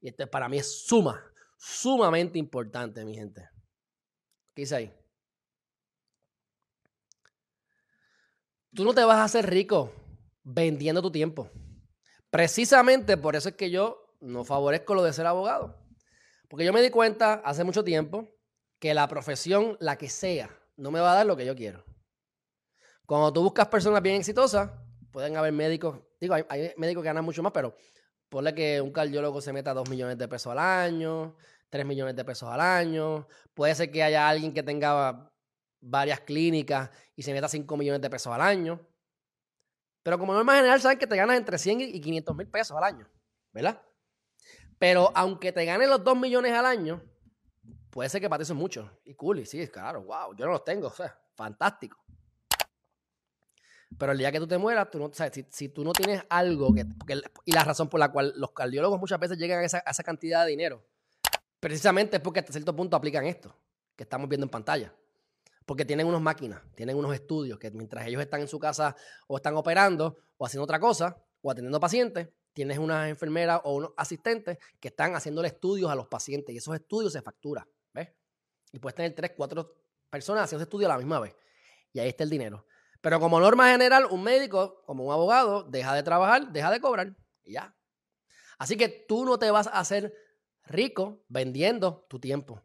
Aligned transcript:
Y 0.00 0.08
esto 0.08 0.26
para 0.28 0.48
mí 0.48 0.58
es 0.58 0.84
suma, 0.84 1.22
sumamente 1.56 2.38
importante, 2.38 3.04
mi 3.04 3.14
gente. 3.14 3.48
¿Qué 4.54 4.62
dice 4.62 4.76
ahí? 4.76 4.94
Tú 8.74 8.84
no 8.84 8.94
te 8.94 9.04
vas 9.04 9.16
a 9.16 9.24
hacer 9.24 9.48
rico 9.48 9.92
vendiendo 10.44 11.02
tu 11.02 11.10
tiempo. 11.10 11.50
Precisamente 12.30 13.16
por 13.16 13.34
eso 13.34 13.48
es 13.48 13.54
que 13.56 13.70
yo 13.70 14.14
no 14.20 14.44
favorezco 14.44 14.94
lo 14.94 15.02
de 15.02 15.12
ser 15.12 15.26
abogado. 15.26 15.76
Porque 16.48 16.64
yo 16.64 16.72
me 16.72 16.82
di 16.82 16.90
cuenta 16.90 17.34
hace 17.44 17.64
mucho 17.64 17.84
tiempo 17.84 18.28
que 18.78 18.94
la 18.94 19.08
profesión, 19.08 19.76
la 19.80 19.96
que 19.96 20.08
sea, 20.08 20.50
no 20.76 20.90
me 20.90 21.00
va 21.00 21.12
a 21.12 21.16
dar 21.16 21.26
lo 21.26 21.36
que 21.36 21.44
yo 21.44 21.54
quiero. 21.54 21.84
Cuando 23.06 23.32
tú 23.32 23.42
buscas 23.42 23.68
personas 23.68 24.02
bien 24.02 24.16
exitosas, 24.16 24.70
pueden 25.10 25.36
haber 25.36 25.52
médicos, 25.52 26.00
digo, 26.20 26.34
hay, 26.34 26.72
médicos 26.76 27.02
que 27.02 27.08
ganan 27.08 27.24
mucho 27.24 27.42
más, 27.42 27.52
pero 27.52 27.74
ponle 28.28 28.54
que 28.54 28.80
un 28.80 28.92
cardiólogo 28.92 29.40
se 29.40 29.52
meta 29.52 29.74
2 29.74 29.88
millones 29.88 30.18
de 30.18 30.28
pesos 30.28 30.52
al 30.52 30.58
año, 30.58 31.36
3 31.70 31.86
millones 31.86 32.16
de 32.16 32.24
pesos 32.24 32.48
al 32.48 32.60
año. 32.60 33.26
Puede 33.54 33.74
ser 33.74 33.90
que 33.90 34.02
haya 34.02 34.28
alguien 34.28 34.52
que 34.52 34.62
tenga 34.62 35.30
varias 35.80 36.20
clínicas 36.20 36.90
y 37.14 37.22
se 37.22 37.32
meta 37.32 37.48
5 37.48 37.76
millones 37.76 38.00
de 38.00 38.10
pesos 38.10 38.32
al 38.32 38.40
año. 38.40 38.80
Pero 40.02 40.18
como 40.18 40.32
norma 40.32 40.56
general, 40.56 40.80
saben 40.80 40.98
que 40.98 41.06
te 41.06 41.16
ganas 41.16 41.36
entre 41.36 41.58
100 41.58 41.80
y 41.80 42.00
500 42.00 42.36
mil 42.36 42.48
pesos 42.48 42.76
al 42.76 42.84
año, 42.84 43.06
¿verdad? 43.52 43.82
Pero 44.78 45.10
aunque 45.14 45.52
te 45.52 45.64
ganes 45.64 45.88
los 45.88 46.02
2 46.02 46.16
millones 46.16 46.52
al 46.52 46.66
año, 46.66 47.02
puede 47.90 48.08
ser 48.08 48.20
que 48.20 48.28
para 48.28 48.38
ti 48.38 48.42
eso 48.44 48.52
es 48.52 48.58
mucho. 48.58 48.90
Y 49.04 49.14
cool, 49.14 49.40
y 49.40 49.46
sí, 49.46 49.66
claro, 49.68 50.02
wow, 50.04 50.34
yo 50.34 50.46
no 50.46 50.52
los 50.52 50.64
tengo, 50.64 50.86
o 50.86 50.92
sea, 50.92 51.20
fantástico. 51.34 51.98
Pero 53.96 54.12
el 54.12 54.18
día 54.18 54.30
que 54.30 54.38
tú 54.38 54.46
te 54.46 54.58
mueras, 54.58 54.90
tú 54.90 54.98
no, 54.98 55.10
sea, 55.12 55.30
si, 55.32 55.68
tú 55.70 55.82
no 55.82 55.92
tienes 55.92 56.22
algo 56.28 56.74
que, 56.74 56.84
y 57.46 57.52
la 57.52 57.64
razón 57.64 57.88
por 57.88 57.98
la 57.98 58.12
cual 58.12 58.34
los 58.36 58.52
cardiólogos 58.52 59.00
muchas 59.00 59.18
veces 59.18 59.38
llegan 59.38 59.60
a 59.60 59.64
esa, 59.64 60.02
cantidad 60.04 60.44
de 60.44 60.50
dinero, 60.50 60.84
precisamente 61.58 62.16
es 62.16 62.22
porque 62.22 62.40
hasta 62.40 62.52
cierto 62.52 62.76
punto 62.76 62.96
aplican 62.96 63.24
esto 63.26 63.56
que 63.96 64.04
estamos 64.04 64.28
viendo 64.28 64.44
en 64.44 64.50
pantalla. 64.50 64.94
Porque 65.64 65.84
tienen 65.84 66.06
unas 66.06 66.20
máquinas, 66.20 66.62
tienen 66.74 66.96
unos 66.96 67.14
estudios 67.14 67.58
que 67.58 67.70
mientras 67.70 68.06
ellos 68.06 68.22
están 68.22 68.40
en 68.40 68.48
su 68.48 68.58
casa 68.58 68.96
o 69.26 69.36
están 69.36 69.56
operando 69.56 70.16
o 70.36 70.46
haciendo 70.46 70.64
otra 70.64 70.78
cosa 70.78 71.16
o 71.42 71.50
atendiendo 71.50 71.80
pacientes, 71.80 72.28
tienes 72.52 72.78
unas 72.78 73.08
enfermeras 73.08 73.60
o 73.64 73.74
unos 73.74 73.90
asistentes 73.96 74.58
que 74.80 74.88
están 74.88 75.14
haciéndole 75.14 75.48
estudios 75.48 75.90
a 75.90 75.94
los 75.94 76.08
pacientes 76.08 76.54
y 76.54 76.58
esos 76.58 76.74
estudios 76.74 77.12
se 77.12 77.22
facturan, 77.22 77.66
¿ves? 77.92 78.08
Y 78.72 78.78
puedes 78.78 78.94
tener 78.94 79.14
tres, 79.14 79.32
cuatro 79.36 79.74
personas 80.08 80.44
haciendo 80.44 80.62
ese 80.62 80.68
estudio 80.68 80.86
a 80.86 80.90
la 80.90 80.98
misma 80.98 81.20
vez. 81.20 81.34
Y 81.92 82.00
ahí 82.00 82.08
está 82.08 82.24
el 82.24 82.30
dinero. 82.30 82.66
Pero 83.00 83.20
como 83.20 83.40
norma 83.40 83.70
general, 83.70 84.06
un 84.10 84.22
médico, 84.22 84.82
como 84.84 85.04
un 85.04 85.12
abogado, 85.12 85.62
deja 85.64 85.94
de 85.94 86.02
trabajar, 86.02 86.52
deja 86.52 86.70
de 86.70 86.80
cobrar 86.80 87.14
y 87.44 87.52
ya. 87.52 87.74
Así 88.58 88.76
que 88.76 88.88
tú 88.88 89.24
no 89.24 89.38
te 89.38 89.50
vas 89.50 89.68
a 89.68 89.78
hacer 89.78 90.12
rico 90.64 91.24
vendiendo 91.28 92.06
tu 92.08 92.18
tiempo. 92.18 92.60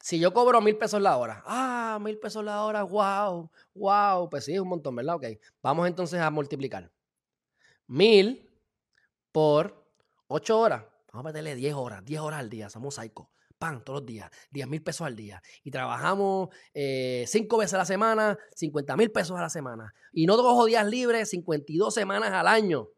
Si 0.00 0.20
yo 0.20 0.32
cobro 0.32 0.60
mil 0.60 0.76
pesos 0.78 1.02
la 1.02 1.16
hora, 1.16 1.42
ah, 1.46 1.98
mil 2.00 2.18
pesos 2.18 2.44
la 2.44 2.62
hora, 2.62 2.84
wow, 2.84 3.50
wow, 3.74 4.30
pues 4.30 4.44
sí, 4.44 4.54
es 4.54 4.60
un 4.60 4.68
montón, 4.68 4.94
¿verdad? 4.94 5.16
Ok, 5.16 5.24
vamos 5.60 5.88
entonces 5.88 6.20
a 6.20 6.30
multiplicar. 6.30 6.92
Mil 7.88 8.48
por 9.32 9.84
ocho 10.28 10.60
horas, 10.60 10.84
vamos 11.12 11.24
a 11.24 11.28
meterle 11.28 11.56
diez 11.56 11.74
horas, 11.74 12.04
diez 12.04 12.20
horas 12.20 12.38
al 12.38 12.48
día, 12.48 12.70
somos 12.70 12.94
psycho. 12.94 13.28
Pan, 13.58 13.82
todos 13.82 14.00
los 14.00 14.06
días, 14.06 14.30
diez 14.50 14.66
mil 14.68 14.82
pesos 14.82 15.06
al 15.06 15.16
día. 15.16 15.42
Y 15.64 15.70
trabajamos 15.70 16.48
eh, 16.74 17.24
cinco 17.26 17.58
veces 17.58 17.74
a 17.74 17.78
la 17.78 17.84
semana, 17.86 18.38
cincuenta 18.54 18.96
mil 18.96 19.10
pesos 19.10 19.38
a 19.38 19.42
la 19.42 19.48
semana. 19.48 19.94
Y 20.12 20.26
no 20.26 20.36
cojo 20.36 20.66
días 20.66 20.86
libres, 20.86 21.30
52 21.30 21.92
semanas 21.92 22.32
al 22.32 22.48
año. 22.48 22.88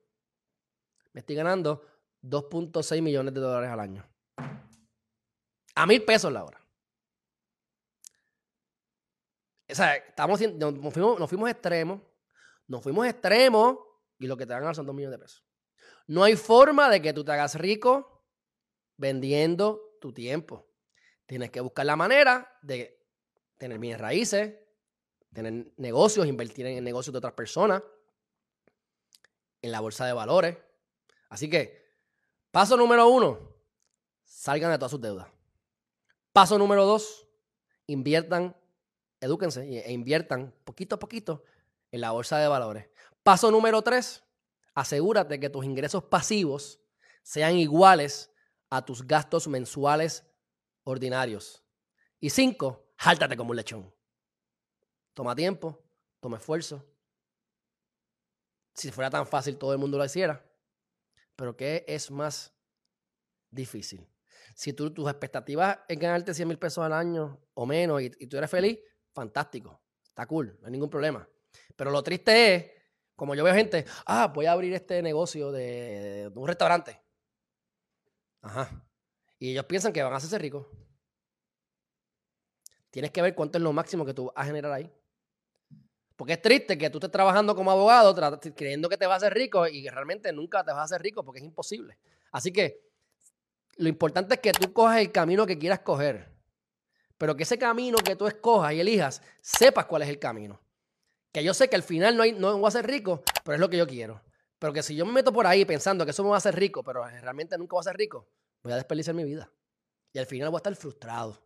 Me 1.13 1.21
estoy 1.21 1.37
ganando 1.37 1.83
2.6 2.23 3.03
millones 3.03 3.35
de 3.35 3.41
dólares 3.41 3.71
al 3.71 3.81
año. 3.81 4.09
A 5.75 5.87
mil 5.87 6.05
pesos 6.05 6.33
la 6.33 6.45
hora. 6.45 6.65
O 9.71 9.75
sea, 9.75 9.97
estamos, 9.97 10.41
nos, 10.41 10.93
fuimos, 10.93 11.19
nos 11.19 11.29
fuimos 11.29 11.51
extremos, 11.51 12.01
nos 12.67 12.83
fuimos 12.83 13.07
extremos 13.07 13.77
y 14.19 14.27
lo 14.27 14.37
que 14.37 14.47
te 14.47 14.55
van 14.55 14.63
a 14.63 14.67
dar 14.67 14.75
son 14.75 14.87
dos 14.87 14.95
millones 14.95 15.19
de 15.19 15.25
pesos. 15.25 15.45
No 16.07 16.25
hay 16.25 16.37
forma 16.37 16.89
de 16.89 17.03
que 17.03 17.13
tú 17.13 17.23
te 17.23 17.33
hagas 17.33 17.55
rico 17.55 18.25
vendiendo 18.97 19.88
tu 19.99 20.13
tiempo. 20.13 20.69
Tienes 21.27 21.51
que 21.51 21.61
buscar 21.61 21.87
la 21.87 21.97
manera 21.97 22.57
de 22.63 23.05
tener 23.59 23.79
bienes 23.79 24.01
raíces, 24.01 24.55
tener 25.33 25.73
negocios, 25.77 26.27
invertir 26.27 26.67
en 26.67 26.83
negocios 26.85 27.13
de 27.13 27.19
otras 27.19 27.35
personas, 27.35 27.83
en 29.61 29.73
la 29.73 29.81
bolsa 29.81 30.07
de 30.07 30.13
valores. 30.13 30.57
Así 31.29 31.51
que, 31.51 31.85
paso 32.51 32.77
número 32.77 33.09
uno, 33.09 33.55
salgan 34.25 34.71
de 34.71 34.79
todas 34.79 34.93
sus 34.93 35.01
deudas. 35.01 35.29
Paso 36.33 36.57
número 36.59 36.87
dos, 36.87 37.27
inviertan 37.87 38.57
edúquense 39.21 39.63
e 39.63 39.93
inviertan 39.93 40.55
poquito 40.65 40.97
a 40.97 40.99
poquito 40.99 41.45
en 41.91 42.01
la 42.01 42.11
bolsa 42.11 42.39
de 42.39 42.49
valores. 42.49 42.89
Paso 43.23 43.51
número 43.51 43.83
tres, 43.83 44.23
asegúrate 44.75 45.41
que 45.41 45.51
tus 45.51 45.65
ingresos 45.65 46.05
pasivos 46.05 46.81
sean 47.23 47.57
iguales 47.57 48.31
a 48.71 48.85
tus 48.85 49.07
gastos 49.07 49.49
mensuales 49.49 50.25
ordinarios. 50.85 51.65
Y 52.21 52.31
cinco, 52.31 52.93
jáltate 52.97 53.37
como 53.37 53.51
un 53.51 53.57
lechón. 53.57 53.95
Toma 55.15 55.35
tiempo, 55.35 55.83
toma 56.21 56.39
esfuerzo. 56.39 56.85
Si 58.75 58.91
fuera 58.91 59.11
tan 59.11 59.27
fácil, 59.27 59.57
todo 59.57 59.73
el 59.73 59.79
mundo 59.79 59.99
lo 59.99 60.05
hiciera. 60.05 60.45
Pero 61.37 61.57
¿qué 61.57 61.85
es 61.87 62.11
más 62.11 62.55
difícil? 63.51 64.09
Si 64.55 64.73
tú, 64.73 64.93
tus 64.93 65.09
expectativas 65.09 65.79
es 65.89 65.99
ganarte 65.99 66.35
100 66.35 66.49
mil 66.49 66.59
pesos 66.59 66.85
al 66.85 66.93
año 66.93 67.41
o 67.55 67.67
menos 67.67 68.03
y 68.03 68.27
tú 68.27 68.37
eres 68.37 68.51
feliz, 68.51 68.79
fantástico, 69.13 69.81
está 70.05 70.27
cool, 70.27 70.57
no 70.61 70.67
hay 70.67 70.73
ningún 70.73 70.91
problema. 70.91 71.29
Pero 71.77 71.91
lo 71.91 72.03
triste 72.03 72.55
es, 72.55 72.73
como 73.15 73.35
yo 73.35 73.45
veo 73.45 73.55
gente, 73.55 73.85
ah, 74.07 74.29
voy 74.29 74.47
a 74.47 74.53
abrir 74.53 74.73
este 74.75 75.03
negocio 75.03 75.53
de, 75.53 76.31
un 76.35 76.47
restaurante. 76.47 77.01
Ajá. 78.43 78.85
Y 79.39 79.53
ellos 79.53 79.65
piensan 79.67 79.93
que 79.93 80.03
van 80.03 80.13
a 80.13 80.17
hacerse 80.17 80.39
ricos. 80.39 80.67
Tienes 82.91 83.11
que 83.11 83.23
ver 83.23 83.35
cuánto 83.35 83.59
es 83.59 83.63
lo 83.63 83.73
máximo 83.73 84.05
que 84.05 84.15
tú 84.15 84.27
vas 84.27 84.35
a 84.37 84.45
generar 84.45 84.73
ahí. 84.73 84.91
Porque 86.17 86.33
es 86.33 86.43
triste 86.43 86.77
que 86.77 86.91
tú 86.91 86.99
estés 86.99 87.13
trabajando 87.13 87.55
como 87.55 87.71
abogado 87.71 88.15
creyendo 88.55 88.89
que 88.89 88.97
te 88.97 89.07
vas 89.07 89.23
a 89.23 89.27
hacer 89.27 89.35
rico 89.35 89.67
y 89.69 89.89
realmente 89.89 90.33
nunca 90.33 90.65
te 90.65 90.73
vas 90.73 90.81
a 90.81 90.85
hacer 90.85 91.03
rico 91.03 91.25
porque 91.25 91.39
es 91.39 91.45
imposible. 91.45 91.99
Así 92.33 92.53
que 92.53 92.81
lo 93.77 93.89
importante 93.89 94.35
es 94.35 94.41
que 94.41 94.53
tú 94.53 94.73
cojas 94.73 95.01
el 95.01 95.13
camino 95.13 95.47
que 95.47 95.59
quieras 95.59 95.81
coger 95.81 96.39
pero 97.19 97.37
que 97.37 97.43
ese 97.43 97.59
camino 97.59 97.99
que 97.99 98.17
tú 98.17 98.29
escojas 98.29 98.73
y 98.73 98.81
elijas, 98.81 99.21
sepas 99.43 99.87
cuál 99.87 100.03
es 100.03 100.09
el 100.09 100.21
camino. 100.21 100.61
Que 101.33 101.43
yo 101.43 101.53
sé 101.53 101.69
que 101.69 101.77
al 101.77 101.83
final 101.83 102.17
no, 102.17 102.23
hay, 102.23 102.33
no 102.33 102.57
voy 102.57 102.69
a 102.69 102.71
ser 102.71 102.87
rico, 102.87 103.23
pero 103.45 103.57
es 103.57 103.61
lo 103.61 103.69
que 103.69 103.77
yo 103.77 103.87
quiero. 103.87 104.23
Pero 104.59 104.73
que 104.73 104.83
si 104.83 104.97
yo 104.97 105.07
me 105.07 105.13
meto 105.13 105.33
por 105.33 105.47
ahí 105.47 105.65
pensando 105.65 106.05
que 106.05 106.11
eso 106.11 106.23
me 106.23 106.31
va 106.31 106.37
a 106.37 106.39
hacer 106.39 106.57
rico, 106.57 106.83
pero 106.83 107.05
realmente 107.05 107.57
nunca 107.57 107.75
voy 107.75 107.81
a 107.81 107.85
ser 107.85 107.97
rico, 107.97 108.29
voy 108.63 108.73
a 108.73 108.77
desperdiciar 108.77 109.15
mi 109.15 109.25
vida. 109.25 109.51
Y 110.13 110.19
al 110.19 110.27
final 110.27 110.51
voy 110.51 110.57
a 110.57 110.61
estar 110.61 110.75
frustrado. 110.75 111.41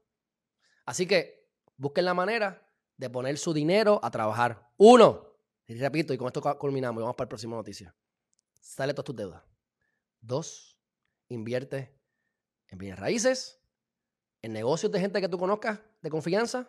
Así 0.86 1.06
que 1.06 1.50
busquen 1.76 2.04
la 2.04 2.14
manera 2.14 2.66
de 2.96 3.10
poner 3.10 3.36
su 3.36 3.52
dinero 3.52 4.00
a 4.02 4.10
trabajar. 4.10 4.70
Uno, 4.76 5.36
y 5.66 5.74
repito, 5.74 6.14
y 6.14 6.18
con 6.18 6.28
esto 6.28 6.40
culminamos 6.58 7.00
y 7.00 7.02
vamos 7.02 7.16
para 7.16 7.26
la 7.26 7.30
próxima 7.30 7.56
noticia. 7.56 7.94
Sale 8.60 8.94
todas 8.94 9.06
tus 9.06 9.16
deudas. 9.16 9.42
Dos, 10.20 10.78
invierte 11.28 11.98
en 12.68 12.78
bienes 12.78 12.98
raíces 12.98 13.62
en 14.42 14.52
negocios 14.52 14.90
de 14.90 15.00
gente 15.00 15.20
que 15.20 15.28
tú 15.28 15.38
conozcas 15.38 15.80
de 16.00 16.10
confianza 16.10 16.68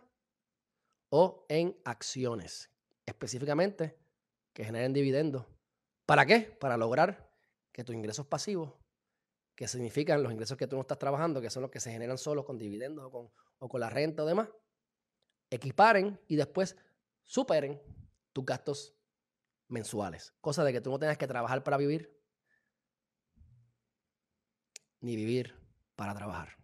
o 1.09 1.45
en 1.49 1.79
acciones, 1.83 2.69
específicamente 3.05 3.97
que 4.53 4.63
generen 4.63 4.93
dividendos. 4.93 5.45
¿Para 6.05 6.25
qué? 6.25 6.39
Para 6.59 6.77
lograr 6.77 7.29
que 7.71 7.83
tus 7.83 7.95
ingresos 7.95 8.25
pasivos, 8.27 8.73
que 9.55 9.67
significan 9.67 10.23
los 10.23 10.31
ingresos 10.31 10.57
que 10.57 10.67
tú 10.67 10.75
no 10.75 10.81
estás 10.81 10.99
trabajando, 10.99 11.41
que 11.41 11.49
son 11.49 11.61
los 11.61 11.71
que 11.71 11.79
se 11.79 11.91
generan 11.91 12.17
solo 12.17 12.43
con 12.43 12.57
dividendos 12.57 13.05
o 13.05 13.11
con, 13.11 13.31
o 13.59 13.69
con 13.69 13.79
la 13.79 13.89
renta 13.89 14.23
o 14.23 14.25
demás, 14.25 14.49
equiparen 15.49 16.19
y 16.27 16.35
después 16.35 16.75
superen 17.23 17.81
tus 18.33 18.45
gastos 18.45 18.95
mensuales. 19.67 20.33
Cosa 20.41 20.63
de 20.63 20.73
que 20.73 20.81
tú 20.81 20.91
no 20.91 20.99
tengas 20.99 21.17
que 21.17 21.27
trabajar 21.27 21.63
para 21.63 21.77
vivir, 21.77 22.19
ni 24.99 25.15
vivir 25.15 25.55
para 25.95 26.13
trabajar. 26.13 26.57